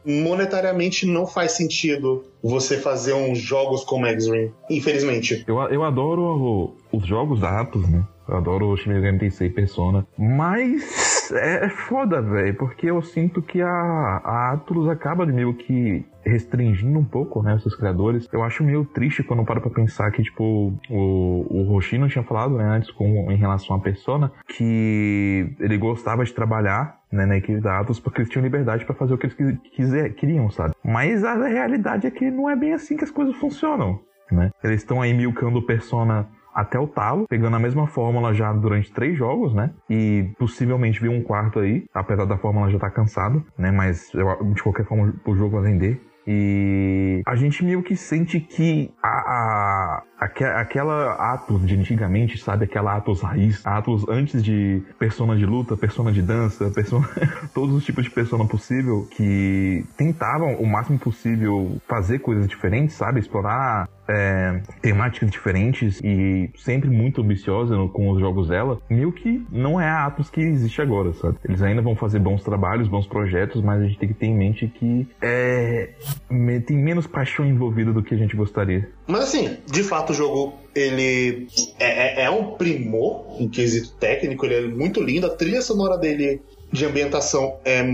[0.05, 5.45] monetariamente não faz sentido você fazer uns jogos como X-Ring, infelizmente.
[5.47, 8.03] Eu, eu adoro os jogos da Atlus, né?
[8.29, 10.07] Eu adoro o Shin Megami Tensei Persona.
[10.17, 16.05] Mas é, é foda, velho, porque eu sinto que a, a Atlus acaba meio que
[16.25, 18.29] restringindo um pouco, né, seus criadores.
[18.33, 22.23] Eu acho meio triste quando eu paro pra pensar que, tipo, o, o Hoshino tinha
[22.23, 27.37] falado, né, antes com, em relação à Persona, que ele gostava de trabalhar né, na
[27.37, 30.51] equipe da Atlus porque eles tinham liberdade pra fazer o que eles quis- quiser, queriam,
[30.51, 30.75] sabe?
[30.85, 33.99] Mas a realidade é que não é bem assim que as coisas funcionam,
[34.31, 34.51] né?
[34.63, 39.17] Eles estão aí milcando Persona até o talo, pegando a mesma fórmula já durante três
[39.17, 39.71] jogos, né?
[39.89, 43.71] E possivelmente vir um quarto aí, apesar da fórmula já estar cansado, né?
[43.71, 46.01] Mas eu- de qualquer forma o jogo vai vender.
[46.27, 52.67] E a gente meio que sente que a, a- aque- aquela Atos de antigamente, sabe?
[52.67, 57.09] Aquela Atos raiz, Atos antes de persona de luta, persona de dança, persona,
[57.55, 63.19] todos os tipos de persona possível que tentavam o máximo possível fazer coisas diferentes, sabe?
[63.19, 69.81] Explorar é, temáticas diferentes e sempre muito ambiciosa com os jogos dela, meio que não
[69.81, 71.37] é a Atos que existe agora, sabe?
[71.49, 74.35] Eles ainda vão fazer bons trabalhos, bons projetos, mas a gente tem que ter em
[74.37, 75.91] mente que é,
[76.67, 78.89] tem menos paixão envolvida do que a gente gostaria.
[79.07, 81.47] Mas assim, de fato o jogo ele
[81.79, 85.97] é, é- é um primor em quesito técnico, ele é muito lindo, a trilha sonora
[85.99, 86.41] dele
[86.73, 87.85] de ambientação é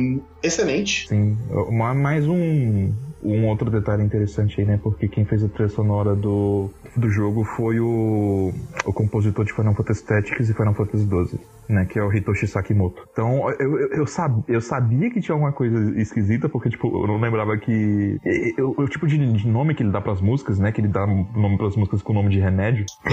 [0.43, 1.09] excelente.
[1.09, 1.37] Sim,
[1.71, 2.93] ma- mais um,
[3.27, 4.79] um outro detalhe interessante aí, né?
[4.83, 8.53] Porque quem fez a trilha sonora do, do jogo foi o,
[8.85, 11.85] o compositor de Final Fantasy Tactics e Final Fantasy XII, né?
[11.87, 13.03] Que é o Hitoshi Sakimoto.
[13.13, 17.07] Então, eu, eu, eu, sab, eu sabia que tinha alguma coisa esquisita, porque, tipo, eu
[17.07, 18.19] não lembrava que...
[18.57, 20.71] eu- O tipo de, de nome que ele dá pras músicas, né?
[20.73, 22.85] Que ele dá nome pras músicas com o nome de remédio.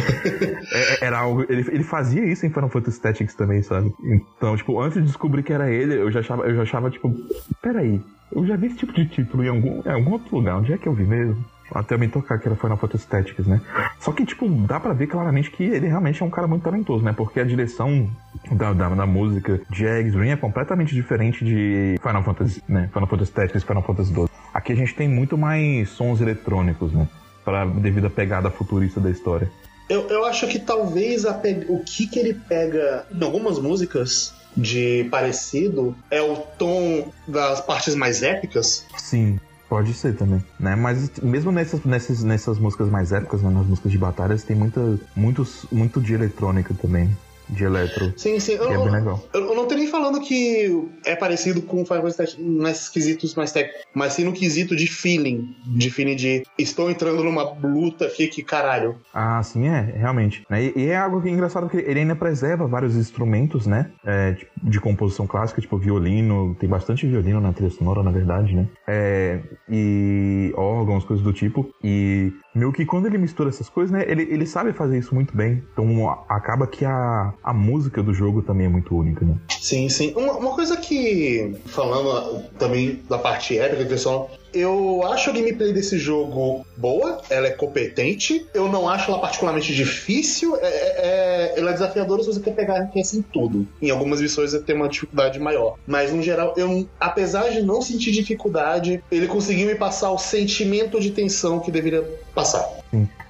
[0.73, 1.41] É- era algo.
[1.49, 3.93] Ele, ele fazia isso em Final Fantasy Tactics também, sabe?
[4.04, 7.13] Então, tipo, antes de descobrir que era ele, eu já achava, eu já achava tipo,
[7.62, 8.02] peraí,
[8.36, 10.78] eu já vi esse tipo de título em algum, em algum outro lugar, onde é
[10.78, 11.43] que eu vi mesmo?
[11.74, 13.60] Até me tocar que era Final Fantasy Tactics, né?
[14.00, 17.04] Só que, tipo, dá pra ver claramente que ele realmente é um cara muito talentoso,
[17.04, 17.13] né?
[17.13, 18.08] Porque a direção
[18.52, 22.89] da, da, da música de Eggs Ring é completamente diferente de Final Fantasy, né?
[22.93, 24.28] Final Fantasy Tactics Final Fantasy XII.
[24.54, 27.08] Aqui a gente tem muito mais sons eletrônicos, né?
[27.43, 29.50] Pra, devido à pegada futurista da história.
[29.89, 35.05] Eu, eu acho que talvez pe- o que, que ele pega em algumas músicas de
[35.05, 38.85] parecido é o tom das partes mais épicas.
[38.97, 40.75] Sim, pode ser também, né?
[40.75, 43.49] Mas mesmo nessas, nessas, nessas músicas mais épicas, né?
[43.49, 47.09] nas músicas de batalhas, tem muita, muitos, muito de eletrônica também,
[47.53, 48.57] de eletro, Sim, sim.
[48.57, 49.23] que Eu, é bem legal.
[49.33, 53.51] eu, eu não tô nem falando que é parecido com Final Fantasy nesses quesitos mais
[53.51, 55.55] técnicos, mas sim no quesito de feeling.
[55.65, 58.95] De feeling de estou entrando numa luta aqui que caralho.
[59.13, 60.43] Ah, sim, é, realmente.
[60.49, 60.63] né?
[60.63, 63.91] E, e é algo que é engraçado que ele ainda preserva vários instrumentos, né?
[64.05, 68.55] É, tipo, de composição clássica, tipo violino, tem bastante violino na trilha sonora, na verdade,
[68.55, 68.67] né?
[68.87, 69.39] É,
[69.69, 71.69] e órgãos, coisas do tipo.
[71.83, 74.03] E meio que quando ele mistura essas coisas, né?
[74.07, 75.63] Ele, ele sabe fazer isso muito bem.
[75.73, 79.36] Então acaba que a, a música do jogo também é muito única, né?
[79.49, 80.13] Sim, sim.
[80.15, 85.97] Uma, uma coisa que, falando também da parte épica, pessoal, eu acho a gameplay desse
[85.97, 91.69] jogo boa, ela é competente, eu não acho ela particularmente difícil, é, é- é- ela
[91.71, 93.67] é desafiadora se você quer pegar RTS em tudo.
[93.81, 95.75] Em algumas missões tem uma dificuldade maior.
[95.87, 100.99] Mas, no geral, eu, apesar de não sentir dificuldade, ele conseguiu me passar o sentimento
[100.99, 102.67] de tensão que deveria passar.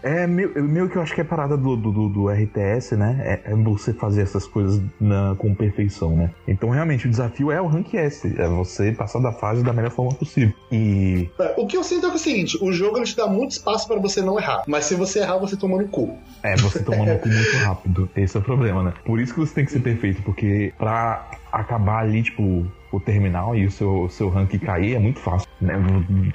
[0.02, 3.22] É meio, meio que eu acho que é parada do, do, do- do RTS, né?
[3.46, 6.30] É, é você fazer essas coisas na- com perfeição, né?
[6.46, 8.34] Então, realmente, o desafio é o Rank S.
[8.38, 10.52] É você passar da fase da melhor forma possível.
[10.70, 13.52] E É, O que eu sinto é, o seguinte: o jogo ele te dá muito
[13.52, 14.64] espaço para você não errar.
[14.68, 16.18] Mas se você errar, você toma no cu.
[16.44, 18.10] é você tomando o cu muito rápido.
[18.16, 18.94] Esse é o problema, né?
[19.06, 23.56] Por isso que você tem que ser perfeito, porque pra acabar ali, tipo, o terminal
[23.56, 25.74] e o seu, seu rank cair é muito fácil, né?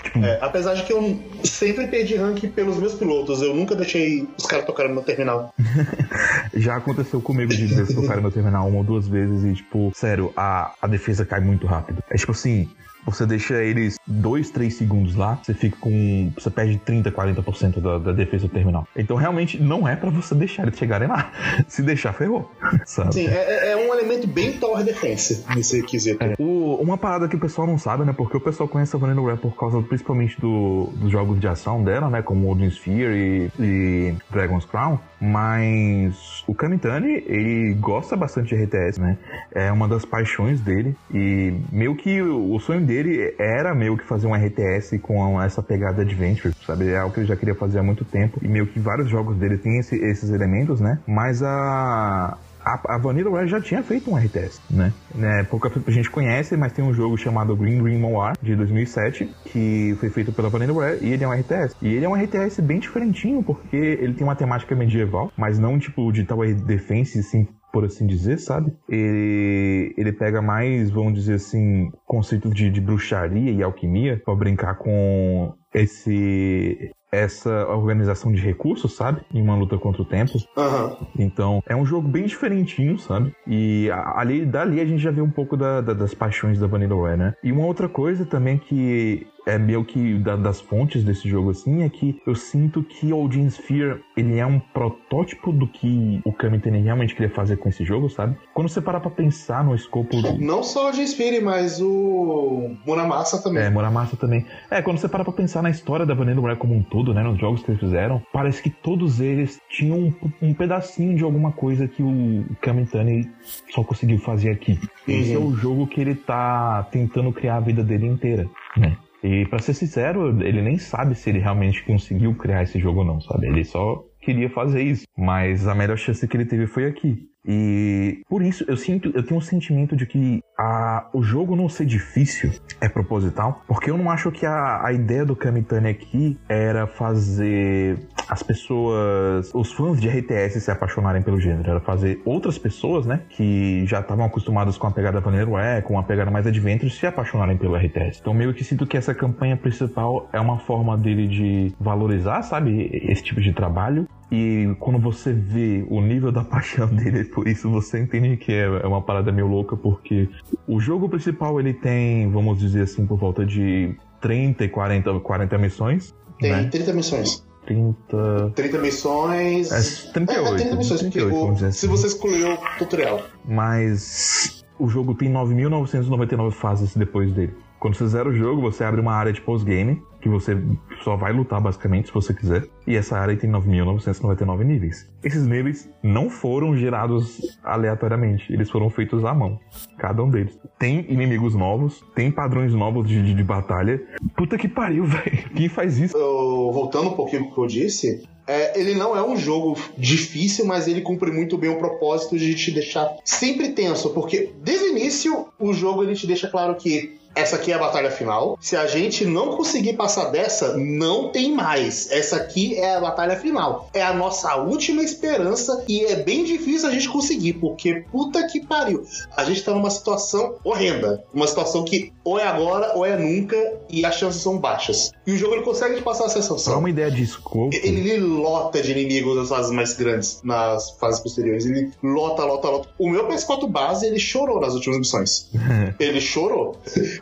[0.03, 4.27] Tipo, É, apesar de que eu sempre perdi rank pelos meus pilotos, eu nunca deixei
[4.38, 5.53] os caras tocarem no meu terminal.
[6.55, 9.55] Já aconteceu comigo de vezes que eu caí no terminal uma ou duas vezes e,
[9.55, 12.03] tipo, sério, a, a defesa cai muito rápido.
[12.11, 12.69] É tipo assim,
[13.11, 16.31] você deixa eles dois, três segundos lá, você fica com.
[16.37, 18.87] Você perde 30, 40% da, da defesa do terminal.
[18.97, 21.31] Então realmente não é pra você deixar eles chegarem lá.
[21.68, 22.51] Se deixar, ferrou.
[22.87, 23.14] Sabe?
[23.14, 26.23] Sim, é, é um elemento bem tower defense nesse quesito.
[26.23, 28.12] É, o- uma parada que o pessoal não sabe, né?
[28.16, 32.09] Porque o pessoal conhece a Vanillaware por causa principalmente do, dos jogos de ação dela,
[32.11, 32.23] né?
[32.23, 34.99] Como Odin Sphere e, e Dragon's Crown.
[35.21, 39.16] Mas o Kamitani, ele gosta bastante de RTS, né?
[39.53, 40.94] É uma das paixões dele.
[41.12, 42.98] E meio que o sonho dele
[43.39, 46.89] era meio que fazer um RTS com essa pegada adventure, sabe?
[46.89, 48.39] É algo que ele já queria fazer há muito tempo.
[48.43, 50.99] E meio que vários jogos dele têm esse- esses elementos, né?
[51.07, 54.93] Mas a, a, a Vanillaware já tinha feito um RTS, né?
[55.15, 55.45] né?
[55.45, 60.11] Pouca gente conhece, mas tem um jogo chamado Green Green Moir, de 2007, que foi
[60.11, 61.75] feito pela Vanillaware, e ele é um RTS.
[61.81, 65.79] E ele é um RTS bem diferentinho, porque ele tem uma temática medieval, mas não
[65.79, 67.47] tipo de Tower Defense, assim,
[67.79, 68.73] por assim dizer, sabe?
[68.88, 74.75] Ele, ele pega mais, vamos dizer assim, conceitos de, de bruxaria e alquimia para brincar
[74.75, 79.23] com esse essa organização de recursos, sabe?
[79.33, 80.33] Em uma luta contra o tempo.
[80.57, 80.95] Aham.
[81.19, 83.33] Então, é um jogo bem diferentinho, sabe?
[83.47, 87.17] E ali, dali a gente já vê um pouco da- da- das paixões da Vanillaware,
[87.17, 87.33] né?
[87.43, 91.83] E uma outra coisa também que é meio que da- das fontes desse jogo, assim,
[91.83, 96.81] é que eu sinto que Odin Sphere, ele é um protótipo do que o Kamitani
[96.83, 98.37] realmente queria fazer com esse jogo, sabe?
[98.55, 100.38] Quando você parar pra pensar no escopo do...
[100.38, 103.62] Não só o G-Spire, mas o Muramasa também.
[103.64, 104.44] É, Muramasa também.
[104.70, 107.38] É, quando você para pra pensar na história da Vanillaware como um todo, né, nos
[107.38, 111.88] jogos que eles fizeram, parece que todos eles tinham um, um pedacinho de alguma coisa
[111.88, 113.31] que o Kamitani
[113.70, 114.79] só conseguiu fazer aqui.
[115.07, 118.46] Esse é o jogo que ele tá tentando criar a vida dele inteira,
[118.77, 118.96] né?
[119.23, 123.05] E pra ser sincero, ele nem sabe se ele realmente conseguiu criar esse jogo ou
[123.05, 123.47] não, sabe?
[123.47, 125.07] Ele só queria fazer isso.
[125.17, 127.29] Mas a melhor chance que ele teve foi aqui.
[127.45, 131.69] E por isso eu sinto, eu tenho um sentimento de que a, o jogo não
[131.69, 132.51] ser difícil
[132.81, 137.99] é proposital, porque eu não acho que a, a ideia do Kamitani aqui era fazer
[138.29, 143.23] as pessoas, os fãs de RTS se apaixonarem pelo gênero, era fazer outras pessoas, né,
[143.31, 147.57] que já estavam acostumadas com a pegada Vanillaware, com a pegada mais adventure, se apaixonarem
[147.57, 148.19] pelo RTS.
[148.21, 152.91] Então meio que sinto que essa campanha principal é uma forma dele de valorizar, sabe,
[152.93, 157.71] esse tipo de trabalho e quando você vê o nível da paixão dele por isso,
[157.71, 160.29] você entende que é é uma parada meio louca, porque
[160.67, 165.59] o jogo principal ele tem, vamos dizer assim, por volta de 30 e 40, 40
[165.59, 166.14] missões.
[166.38, 166.69] Tem né?
[166.71, 167.47] 30 missões.
[167.69, 168.53] 30.
[168.55, 169.71] 30 missões.
[169.71, 171.95] É, 38, É, é 30 missões, porque 38, o- vamos dizer se assim.
[171.97, 173.23] você escolheu o tutorial.
[173.45, 177.55] Mas o jogo tem 9.999 fases depois dele.
[177.79, 180.57] Quando você zera o jogo, você abre uma área de post-game, que você
[181.05, 182.64] só vai lutar basicamente se você quiser.
[182.87, 185.09] E essa área tem 9.999 níveis.
[185.23, 189.61] Esses níveis não foram gerados aleatoriamente, eles foram feitos à mão.
[189.97, 190.59] Cada um deles.
[190.79, 194.03] Tem inimigos novos, tem padrões novos de, de, de batalha.
[194.37, 195.51] Puta que pariu, velho.
[195.55, 196.17] Quem faz isso?
[196.17, 200.67] Eu- voltando um pouquinho pro que eu disse, é, ele não é um jogo difícil,
[200.67, 204.91] mas ele cumpre muito bem o propósito de te deixar sempre tenso, porque desde o
[204.91, 208.59] início o jogo ele te deixa claro que essa aqui é a batalha final.
[208.61, 212.11] Se a gente não conseguir passar dessa, não tem mais.
[212.11, 213.88] Essa aqui é a batalha final.
[213.94, 218.66] É a nossa última esperança e é bem difícil a gente conseguir, porque puta que
[218.66, 219.05] pariu.
[219.37, 221.24] A gente tá numa situação horrenda.
[221.33, 223.57] Uma situação que ou é agora ou é nunca
[223.88, 225.12] e as chances são baixas.
[225.27, 226.79] E o jogo ele consegue te passar essa sensação.
[226.79, 227.70] uma ideia de escopo.
[227.72, 231.64] Ele lota de inimigos nas fases mais grandes, nas fases posteriores.
[231.64, 232.88] Ele lota, lota, lota.
[232.98, 235.48] O meu PS4 base, ele chorou nas últimas missões.
[235.98, 236.77] ele chorou.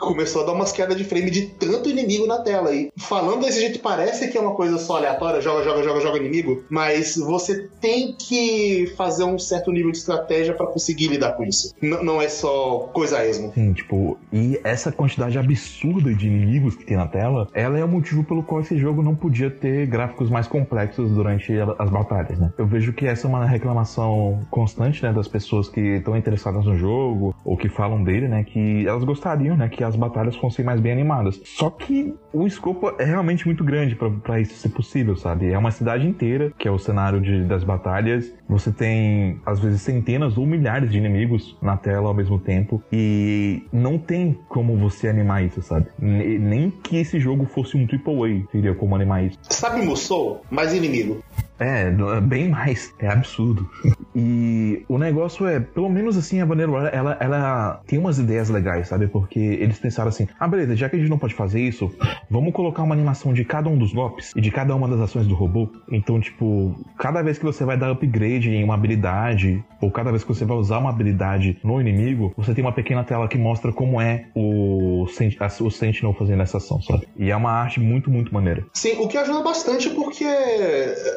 [0.07, 2.73] Começou a dar umas quedas de frame de tanto inimigo na tela.
[2.75, 6.19] E falando desse jeito, parece que é uma coisa só aleatória, joga, joga, joga, joga
[6.19, 11.45] inimigo, mas você tem que fazer um certo nível de estratégia pra conseguir lidar com
[11.45, 11.75] isso.
[11.83, 13.53] N- não é só coisa esmo.
[13.55, 17.89] Sim, tipo, e essa quantidade absurda de inimigos que tem na tela, ela é o
[17.89, 22.53] motivo pelo qual esse jogo não podia ter gráficos mais complexos durante as batalhas, né?
[22.59, 26.77] Eu vejo que essa é uma reclamação constante, né, das pessoas que estão interessadas no
[26.77, 30.81] jogo ou que falam dele, né, que elas gostariam, né, que as batalhas fossem mais
[30.81, 31.41] bem animadas.
[31.45, 35.51] Só que o escopo é realmente muito grande pra isso ser possível, sabe?
[35.51, 38.33] É uma cidade inteira que é o cenário de- das batalhas.
[38.49, 43.63] Você tem às vezes centenas ou milhares de inimigos na tela ao mesmo tempo e
[43.73, 45.87] não tem como você animar isso, sabe?
[45.99, 49.39] Ne- Nem que esse jogo fosse um AAA teria como animar isso.
[49.43, 50.43] Sabe Musou?
[50.51, 51.23] Mais inimigo.
[51.59, 51.91] É,
[52.21, 52.93] bem mais.
[52.99, 53.69] É absurdo.
[54.15, 58.89] E o negócio é, pelo menos assim, a Vanilla ela, ela tem umas ideias legais,
[58.89, 59.07] sabe?
[59.09, 61.91] Porque eles pensaram assim, ah, beleza, já que a gente não pode fazer isso,
[62.31, 65.27] vamos colocar uma animação de cada um dos golpes e de cada uma das ações
[65.27, 65.69] do robô.
[65.91, 70.23] Então, tipo, cada vez que você vai dar upgrade em uma habilidade, ou cada vez
[70.25, 73.73] que você vai usar uma habilidade no inimigo, você tem uma pequena tela que mostra
[73.73, 77.07] como é o, Sent- o Sentinel fazendo essa ação, sabe?
[77.17, 78.65] E é uma arte muito, muito maneira.
[78.73, 80.25] Sim, o que ajuda bastante porque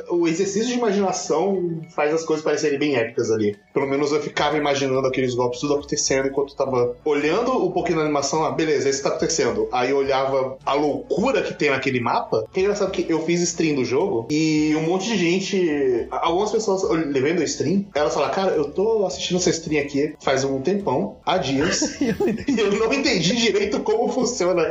[0.09, 3.57] o exercício de imaginação faz as coisas parecerem bem épicas ali.
[3.73, 7.97] Pelo menos eu ficava imaginando aqueles golpes tudo acontecendo enquanto eu tava olhando um pouquinho
[7.99, 8.43] da animação.
[8.43, 9.67] Ah, beleza, isso tá acontecendo.
[9.71, 12.45] Aí eu olhava a loucura que tem naquele mapa.
[12.51, 16.07] Que é engraçado que eu fiz stream do jogo e um monte de gente.
[16.11, 20.43] Algumas pessoas levando a stream, elas falaram, cara, eu tô assistindo essa stream aqui faz
[20.43, 24.63] um tempão, há dias, e eu não entendi direito como funciona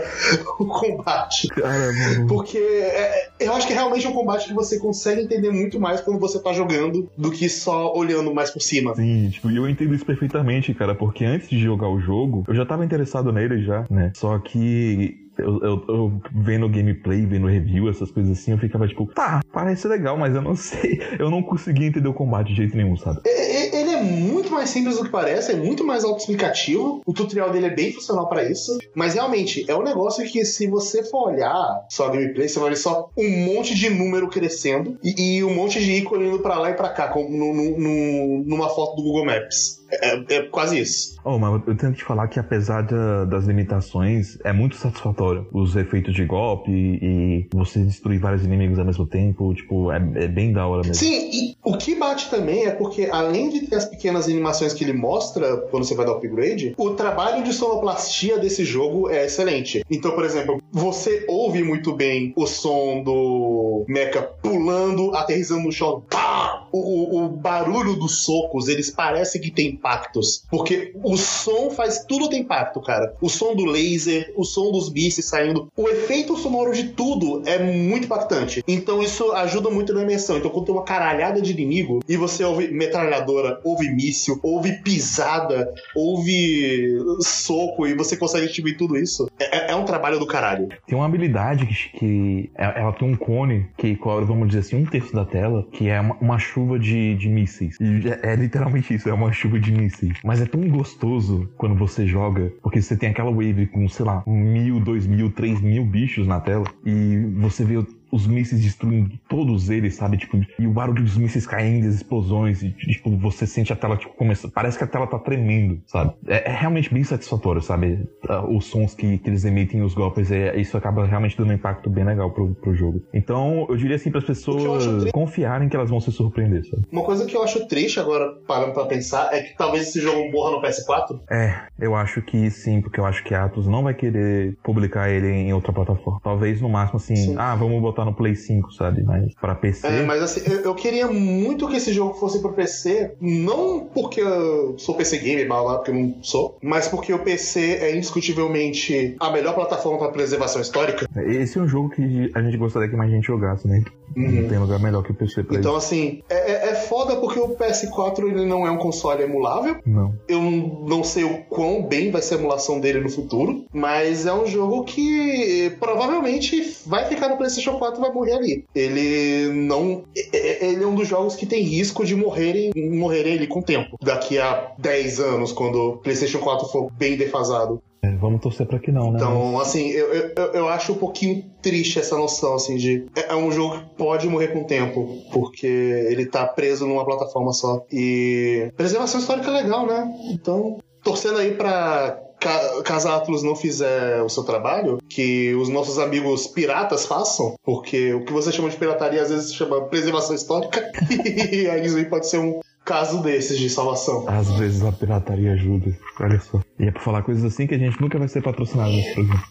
[0.59, 1.49] o combate.
[1.49, 2.27] Cara, mano.
[2.27, 6.01] Porque é- eu acho que é realmente um combate que você consegue entender muito mais
[6.01, 8.95] quando você tá jogando do que só olhando mais por cima.
[8.95, 12.65] Sim, tipo, eu entendo isso perfeitamente, cara, porque antes de jogar o jogo, eu já
[12.65, 14.13] tava interessado nele já, né?
[14.15, 19.07] Só que eu, eu- eu vendo gameplay, vendo review, essas coisas assim, eu ficava tipo,
[19.07, 21.01] tá, parece legal, mas eu não sei.
[21.19, 23.21] Eu não conseguia entender o combate de jeito nenhum, sabe?
[23.27, 27.01] É- é- Ele é muito mais simples do que parece, é muito mais autoexplicativo.
[27.07, 28.77] O tutorial dele é bem funcional pra isso.
[28.95, 32.77] Mas realmente, é um negócio que se você for olhar só gameplay, você vai ver
[32.77, 36.71] só um monte de número crescendo e, e um monte de ícone indo pra lá
[36.71, 39.78] e pra cá, como no- no- no- numa foto do Google Maps.
[39.91, 41.17] É, é quase isso.
[41.25, 45.47] Oh, mas eu tenho que te falar que apesar da- das limitações, é muito satisfatório.
[45.53, 49.97] Os efeitos de golpe e, e você destruir vários inimigos ao mesmo tempo, tipo, é,
[50.17, 50.95] é bem da hora mesmo.
[50.95, 54.85] Sim, e o que bate também é porque, além de ter as pequenas animações que
[54.85, 59.83] ele mostra quando você vai dar upgrade, o trabalho de sonoplastia desse jogo é excelente.
[59.91, 66.03] Então, por exemplo, você ouve muito bem o som do Mecha pulando, aterrissando no chão,
[66.11, 70.45] pá, o, o- barulho dos socos, eles parecem que tem impactos.
[70.51, 73.15] Porque o som faz tudo tem impacto, cara.
[73.21, 77.59] O som do laser, o som dos mísseis saindo, o efeito sonoro de tudo é
[77.59, 78.63] muito impactante.
[78.67, 80.39] Então isso ajuda muito na imersão.
[80.39, 85.73] Então quando tem uma caralhada de inimigo e você ouve metralhadora, ouve míssil, ouve pisada,
[85.95, 90.69] ouve soco e você consegue distinguir tudo isso, é, é um trabalho do caralho.
[90.87, 94.77] Tem uma habilidade que, que é- ela tem um cone que cobre, vamos dizer assim,
[94.77, 97.77] um terço da tela, que é uma, uma chuva de, de mísseis.
[97.81, 100.19] E é, é literalmente isso, é uma chuva de mísseis.
[100.25, 104.23] Mas é tão gostoso quando você joga, porque você tem aquela wave com, sei lá,
[104.27, 107.77] mil, dois mil, três mil bichos na tela, e você vê
[108.11, 110.17] os mísseis destruindo todos eles, sabe?
[110.19, 113.97] Tipo, e o barulho dos mísseis caindo, as explosões, e tipo, você sente a tela,
[113.97, 114.49] tipo, começa.
[114.49, 116.15] Parece que a tela tá tremendo, sabe?
[116.27, 118.07] É, é realmente bem satisfatório, sabe?
[118.29, 121.55] Ah, Os sons que, que eles emitem os golpes, é, isso acaba realmente dando um
[121.55, 123.03] impacto bem legal pro, pro jogo.
[123.13, 126.83] Então, eu diria assim para as pessoas confiarem que elas vão se surpreender, sabe?
[126.91, 130.31] Uma coisa que eu acho triste agora, parando pra pensar, é que talvez esse jogo
[130.31, 131.21] morra no PS4.
[131.31, 135.11] É, eu acho que sim, porque eu acho que a Atos não vai querer publicar
[135.11, 136.21] ele em outra plataforma.
[136.23, 137.35] Talvez no máximo assim, Sim.
[137.39, 139.03] ah, vamos botar no Play 5, sabe?
[139.03, 139.87] Mas pra PC.
[139.87, 144.21] É, mas assim, eu, eu queria muito que esse jogo fosse pro PC, não porque
[144.21, 147.97] eu sou PC gamer, blá, blá, porque eu não sou, mas porque o PC é
[147.97, 151.07] indiscutivelmente a melhor plataforma para preservação histórica.
[151.17, 153.83] Esse é um jogo que a gente gostaria que mais gente jogasse, né?
[154.17, 154.43] Uhum.
[154.43, 155.87] Não tem lugar melhor que o PC pra Então, isso.
[155.87, 159.77] assim, é, é- é foda porque o PS4 ele não é um console emulável.
[159.85, 160.15] Não.
[160.29, 164.33] Eu não sei o quão bem vai ser a emulação dele no futuro, mas é
[164.33, 168.65] um jogo que provavelmente vai ficar no PlayStation 4 e vai morrer ali.
[168.75, 170.05] Ele não.
[170.33, 173.97] Ele é um dos jogos que tem risco de morrerem, morrerem ali com o tempo.
[174.03, 177.83] Daqui a 10 anos, quando o PlayStation 4 for bem defasado.
[178.03, 179.17] É, vamos torcer pra que não, né?
[179.17, 183.05] Então, assim, eu, eu, eu- acho um pouquinho triste essa noção, assim, de.
[183.17, 187.05] É é um jogo que pode morrer com o tempo, porque ele tá preso numa
[187.05, 187.85] plataforma só.
[187.93, 188.71] E.
[188.77, 190.09] Preservação histórica é legal, né?
[190.31, 192.21] Então, torcendo aí pra.
[192.41, 197.55] ca- Caso a Atlus não fizer o seu trabalho, que os nossos amigos piratas façam,
[197.65, 200.89] porque o que você chama de pirataria às vezes se chama preservação histórica,
[201.53, 204.25] e aí isso aí pode ser um caso desses de salvação.
[204.27, 205.95] Às vezes a pirataria ajuda.
[206.19, 206.59] Olha só.
[206.81, 209.45] E é pra falar coisas assim que a gente nunca vai ser patrocinado nesse programa.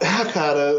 [0.00, 0.72] Ah, cara,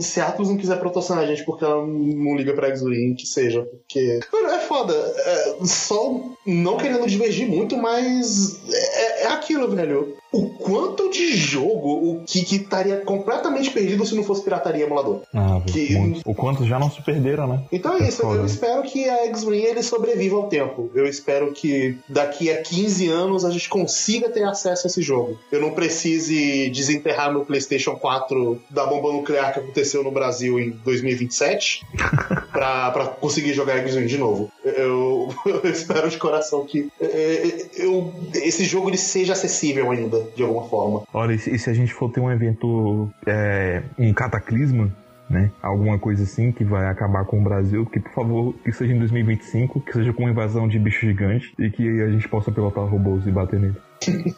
[0.00, 3.26] se a Atlus não quiser patrocinar a gente porque ela não liga pra X-Wing, que
[3.26, 4.20] seja, porque.
[4.32, 4.94] Mano, é foda.
[4.94, 10.16] É, só não querendo divergir muito, mas é, é aquilo, velho.
[10.32, 15.22] O quanto de jogo o que que estaria completamente perdido se não fosse pirataria emulador.
[15.34, 16.20] Ah, Que- muito.
[16.24, 17.62] O quanto já não se perderam, né?
[17.72, 20.90] Então é É isso, eu espero que a X-Wing ele sobreviva ao tempo.
[20.94, 25.38] Eu espero que daqui a 15 anos a gente consiga ter acesso a esse jogo.
[25.50, 30.70] Eu não precise desenterrar meu PlayStation 4 da bomba nuclear que aconteceu no Brasil em
[30.84, 31.86] 2027
[32.52, 34.50] pra, pra conseguir jogar X-Wing de novo.
[35.44, 40.42] Eu, espero de coração que é, é, eu, esse jogo ele seja acessível ainda, de
[40.42, 41.02] alguma forma.
[41.12, 44.92] Olha, e se, e se a gente for ter um evento, é, um cataclisma,
[45.28, 45.50] né?
[45.62, 48.98] Alguma coisa assim que vai acabar com o Brasil, que por favor, que seja em
[48.98, 53.26] 2025, que seja com invasão de bicho gigante e que a gente possa pilotar robôs
[53.26, 53.76] e bater nele.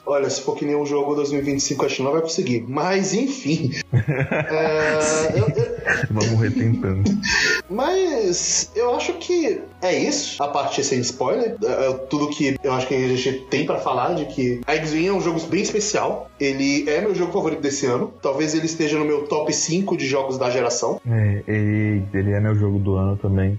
[0.07, 2.65] Olha, se for que nem um jogo 2025, a gente não vai conseguir.
[2.69, 3.71] Mas, enfim.
[4.51, 7.03] É, eu- eu- Vamos morrer tentando.
[7.69, 10.43] Mas eu acho que é isso.
[10.43, 11.57] A parte sem spoiler.
[11.63, 14.75] É, é tudo que eu acho que a gente tem pra falar de que a
[14.77, 16.31] X-Wing é um jogo bem especial.
[16.41, 18.13] Ele é meu jogo favorito desse ano.
[18.23, 21.01] Talvez ele esteja no meu top 5 de jogos da geração.
[21.09, 23.59] É, ele, ele é meu jogo do ano também.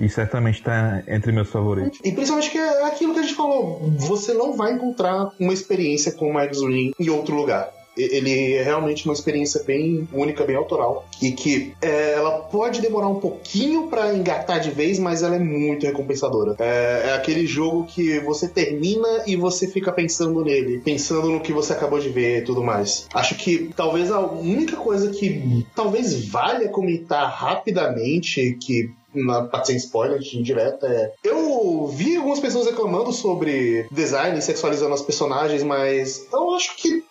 [0.00, 2.00] E certamente tá entre meus favoritos.
[2.02, 3.80] E principalmente que é aquilo que a gente falou.
[3.98, 7.70] Você não vai encontrar uma experiência com uma X-Wing em outro lugar.
[8.00, 11.06] Ele é realmente uma experiência bem única, bem autoral.
[11.20, 15.38] E que é, ela pode demorar um pouquinho pra engatar de vez, mas ela é
[15.38, 16.56] muito recompensadora.
[16.58, 21.52] É, é aquele jogo que você termina e você fica pensando nele, pensando no que
[21.52, 23.06] você acabou de ver e tudo mais.
[23.14, 29.76] Acho que talvez a única coisa que talvez valha comentar rapidamente, que na parte sem
[29.76, 31.12] spoiler, indireta, é.
[31.24, 37.02] Eu vi algumas pessoas reclamando sobre design sexualizando as personagens, mas eu acho que,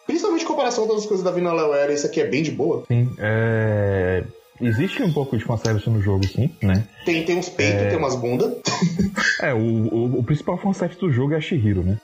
[0.59, 2.83] comparação a todas as coisas da Vina Era, isso aqui é bem de boa.
[2.87, 4.23] Sim, é...
[4.61, 6.83] Existe um pouco de fanservice no jogo, sim, né?
[7.05, 8.53] Tem, tem uns peitos, tem umas bundas.
[9.41, 11.97] É, o, o, o principal fanservice do jogo é a Shihiro, né?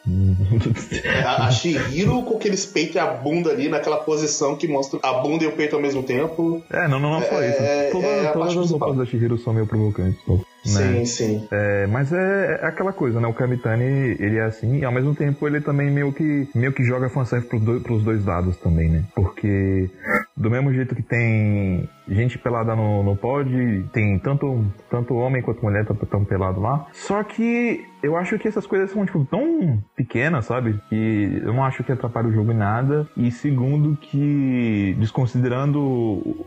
[1.26, 5.14] A, a Shihiro com aqueles peitos e a bunda ali naquela posição que mostra a
[5.16, 6.64] bunda e o peito ao mesmo tempo.
[6.72, 7.92] É, não, não, não só É, isso.
[7.92, 10.18] Toda- é todas as roupas da Shihiro são meio provocantes.
[10.26, 11.06] pô, Sim, né?
[11.06, 11.48] sim.
[11.52, 13.28] É, mas é, é aquela coisa, né?
[13.28, 13.84] O Kamitani,
[14.20, 17.50] ele é assim, e ao mesmo tempo ele também meio que, meio que joga fanservice
[17.50, 19.04] pros dois, pros dois lados também, né?
[19.14, 19.90] Porque
[20.38, 25.64] do mesmo jeito que tem gente pelada no, no pod, tem tanto, tanto homem quanto
[25.64, 26.86] mulher tão, tão pelado lá.
[26.94, 30.80] Só que eu acho que essas coisas são, tipo, tão pequenas, sabe?
[30.90, 33.08] Que eu não acho que atrapalha o jogo em nada.
[33.18, 36.46] E segundo que, desconsiderando o,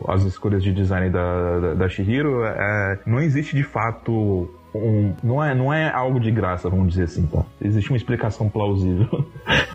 [0.00, 5.14] o- as escolhas de design da, da, da Shihiro, é, não existe de fato um-
[5.22, 7.44] não, é, não é algo de graça, vamos dizer assim, tá?
[7.60, 9.24] Existe uma explicação plausível.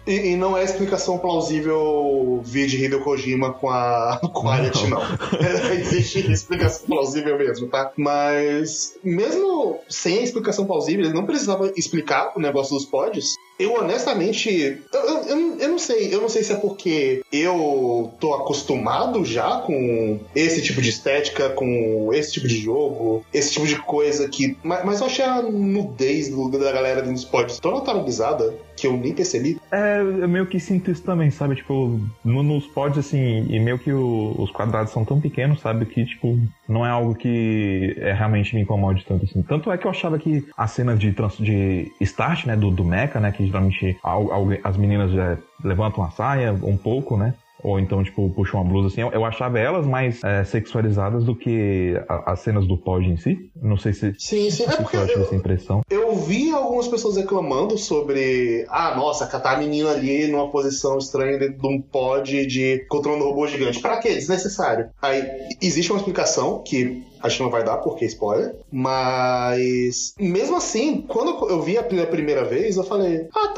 [0.06, 4.88] E, e não é explicação plausível vir de Hideo Kojima com a, com a Ariat,
[4.88, 5.02] não.
[5.72, 7.92] Existe explicação plausível mesmo, tá?
[7.98, 13.36] Mas, mesmo sem a explicação plausível, ele não precisava explicar o negócio dos pods.
[13.60, 14.82] Eu honestamente.
[14.94, 16.14] Eu, eu, eu- não sei.
[16.14, 21.50] Eu não sei se é porque eu tô acostumado já com esse tipo de estética,
[21.50, 24.58] com esse tipo de jogo, esse tipo de coisa que.
[24.64, 28.98] Mas, mas eu achei a nudez do- da galera dos pods tão naturalizada que eu
[28.98, 29.58] nem percebi.
[29.72, 31.56] É, eu meio que sinto isso também, sabe?
[31.56, 35.86] Tipo, no- nos pods, assim, e meio que o- os quadrados são tão pequenos, sabe?
[35.86, 39.44] Que, tipo, não é algo que é, realmente me incomode tanto, assim.
[39.44, 42.84] Tanto é que eu achava que as cenas de, trans, de start, né, do, do
[42.86, 47.34] mecha, né, que geralmente al- al- as meninas já levantam a saia um pouco, né?
[47.64, 49.02] Ou então, tipo, puxam uma blusa assim.
[49.02, 53.18] Eu, eu achava elas mais é, sexualizadas do que a- as cenas do pod em
[53.18, 53.38] si.
[53.62, 54.64] Não sei se, Sim, sim.
[54.64, 55.82] É porque acha eu, essa impressão.
[55.90, 58.66] eu vi algumas pessoas reclamando sobre.
[58.70, 63.26] Ah, nossa, catar a menina ali numa posição estranha dentro de um pod de controlando
[63.26, 63.80] robô gigante.
[63.82, 64.14] Pra quê?
[64.16, 64.90] Desnecessário.
[65.02, 65.22] Aí,
[65.62, 68.56] existe uma explicação que acho que não vai dar, porque é spoiler.
[68.72, 70.14] Mas.
[70.20, 73.49] Mesmo assim, quando eu vi a primeira vez, eu falei: Ah,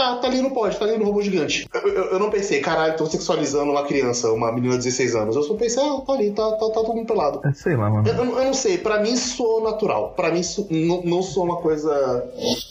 [0.00, 1.68] tá, tá, ali no pod, tá ali no robô gigante.
[1.74, 5.36] Eu, eu- eu não pensei, caralho, tô sexualizando uma criança, uma menina de 16 anos.
[5.36, 7.40] Eu só pensei, ah, tá ali, tá, tá, tá todo mundo pelado.
[7.44, 8.08] É, sei lá, mano.
[8.08, 10.14] Eu, eu- não sei, pra mim soa natural.
[10.16, 11.90] Pra mim so- não, não soa uma coisa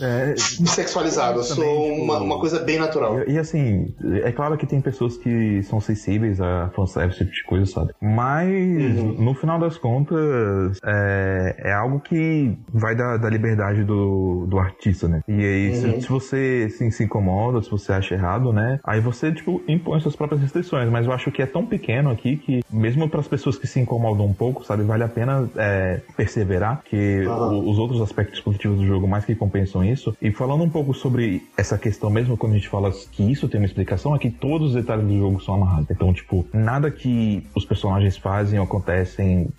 [0.02, 0.34] É,
[0.66, 3.20] sexualizada, soa Também, tipo, uma, uma coisa bem natural.
[3.28, 7.36] E, e, assim, é claro que tem pessoas que são sensíveis a fanservice, esse tipo
[7.36, 7.94] de coisa, sabe?
[8.02, 9.16] Mas, Uhum.
[9.20, 15.08] no final das contas, é, é algo que vai da, da liberdade do, do artista,
[15.08, 15.22] né?
[15.28, 16.02] E aí, se- Uhum.
[16.02, 18.80] se, você assim, se incomoda, se você acha errado, né?
[18.84, 20.90] Aí você, tipo, impõe suas próprias restrições.
[20.90, 23.80] Mas eu acho que é tão pequeno aqui que, mesmo para as pessoas que se
[23.80, 24.84] incomodam um pouco, sabe?
[24.84, 29.36] Vale a pena é, perseverar, que o- os outros aspectos positivos do jogo mais que
[29.36, 30.16] compensam isso.
[30.22, 33.60] E falando um pouco sobre essa questão, mesmo quando a gente fala que isso tem
[33.60, 35.90] uma explicação, é que todos os detalhes do jogo são amarrados.
[35.92, 39.50] Então, tipo, nada que os personagens fazem ou acontecem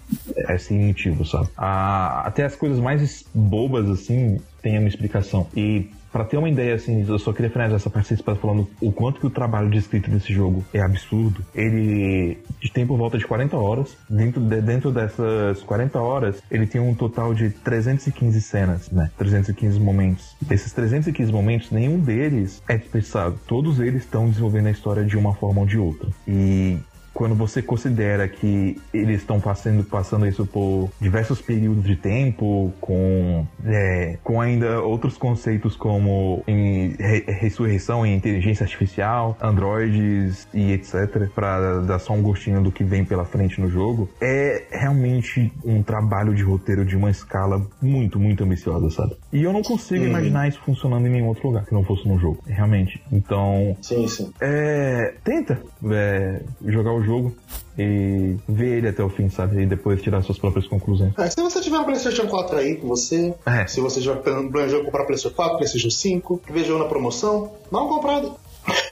[0.49, 1.49] é sem motivo, sabe?
[1.57, 5.47] Ah, até as coisas mais bobas, assim, têm uma explicação.
[5.55, 9.21] E Pra ter uma ideia, assim, eu só queria finalizar essa participação falando o quanto
[9.21, 11.41] que o trabalho de escrita desse jogo é absurdo.
[11.55, 12.39] Ele
[12.75, 13.97] tem por volta de 40 horas.
[14.09, 19.11] Dentro, de- dentro dessas 40 horas, ele tem um total de 315 cenas, né?
[19.17, 20.35] 315 momentos.
[20.41, 23.39] Desses 315 momentos, nenhum deles é desperdiçado.
[23.47, 26.09] Todos eles estão desenvolvendo a história de uma forma ou de outra.
[26.27, 26.77] E
[27.21, 33.47] quando você considera que eles estão passando, passando isso por diversos períodos de tempo, com,
[33.63, 41.29] é, com ainda outros conceitos como em re- ressurreição em inteligência artificial, androides e etc,
[41.35, 45.83] para dar só um gostinho do que vem pela frente no jogo, é realmente um
[45.83, 49.15] trabalho de roteiro de uma escala muito, muito ambiciosa, sabe?
[49.31, 52.19] E eu não consigo imaginar isso funcionando em nenhum outro lugar que não fosse no
[52.19, 52.99] jogo, realmente.
[53.13, 54.33] Então, Sim, sim.
[54.41, 57.10] é, tenta é, jogar o jogo
[57.79, 59.63] e ver ele até o fim, sabe?
[59.63, 61.13] E depois tirar suas próprias conclusões.
[61.19, 63.67] É, se você tiver um PlayStation 4 aí com você, É.
[63.67, 67.89] se você tiver planejando comprar PlayStation 4, PlayStation 5, vê jogo na promoção, dá uma
[67.89, 68.31] comprada.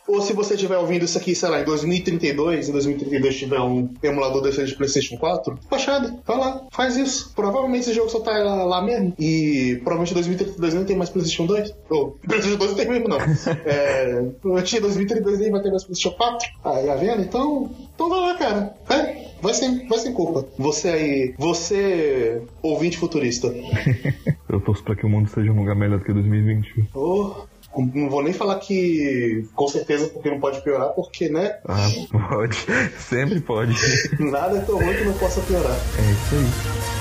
[0.08, 3.90] Ou se você estiver ouvindo isso aqui, sei lá, em 2032, em 2032 tiver um
[4.02, 7.32] emulador desse de PlayStation 4, baixada, vai lá, faz isso.
[7.36, 9.12] Provavelmente esse jogo só tá lá, lá mesmo.
[9.18, 11.74] E provavelmente em 2032 nem tem mais PlayStation 2.
[11.90, 13.18] Ou PlayStation 2 não tem mesmo, não.
[13.18, 16.48] é, provavelmente em 2032 nem vai ter mais PlayStation 4.
[16.64, 17.20] Ah, tá vendo?
[17.20, 18.74] Então, então vai lá, cara.
[18.86, 19.28] Vai.
[19.40, 20.46] Vai sem, vai sem culpa.
[20.58, 23.54] Você aí, você, ouvinte futurista.
[24.48, 26.88] Eu torço pra que o mundo seja um lugar melhor do que 2020.
[26.94, 27.42] Oh,
[27.84, 31.58] não vou nem falar que com certeza porque não pode piorar, porque, né?
[31.66, 31.88] Ah,
[32.28, 32.56] pode.
[32.98, 33.74] Sempre pode.
[34.18, 35.76] Nada é tão ruim que não possa piorar.
[35.98, 36.97] É isso aí.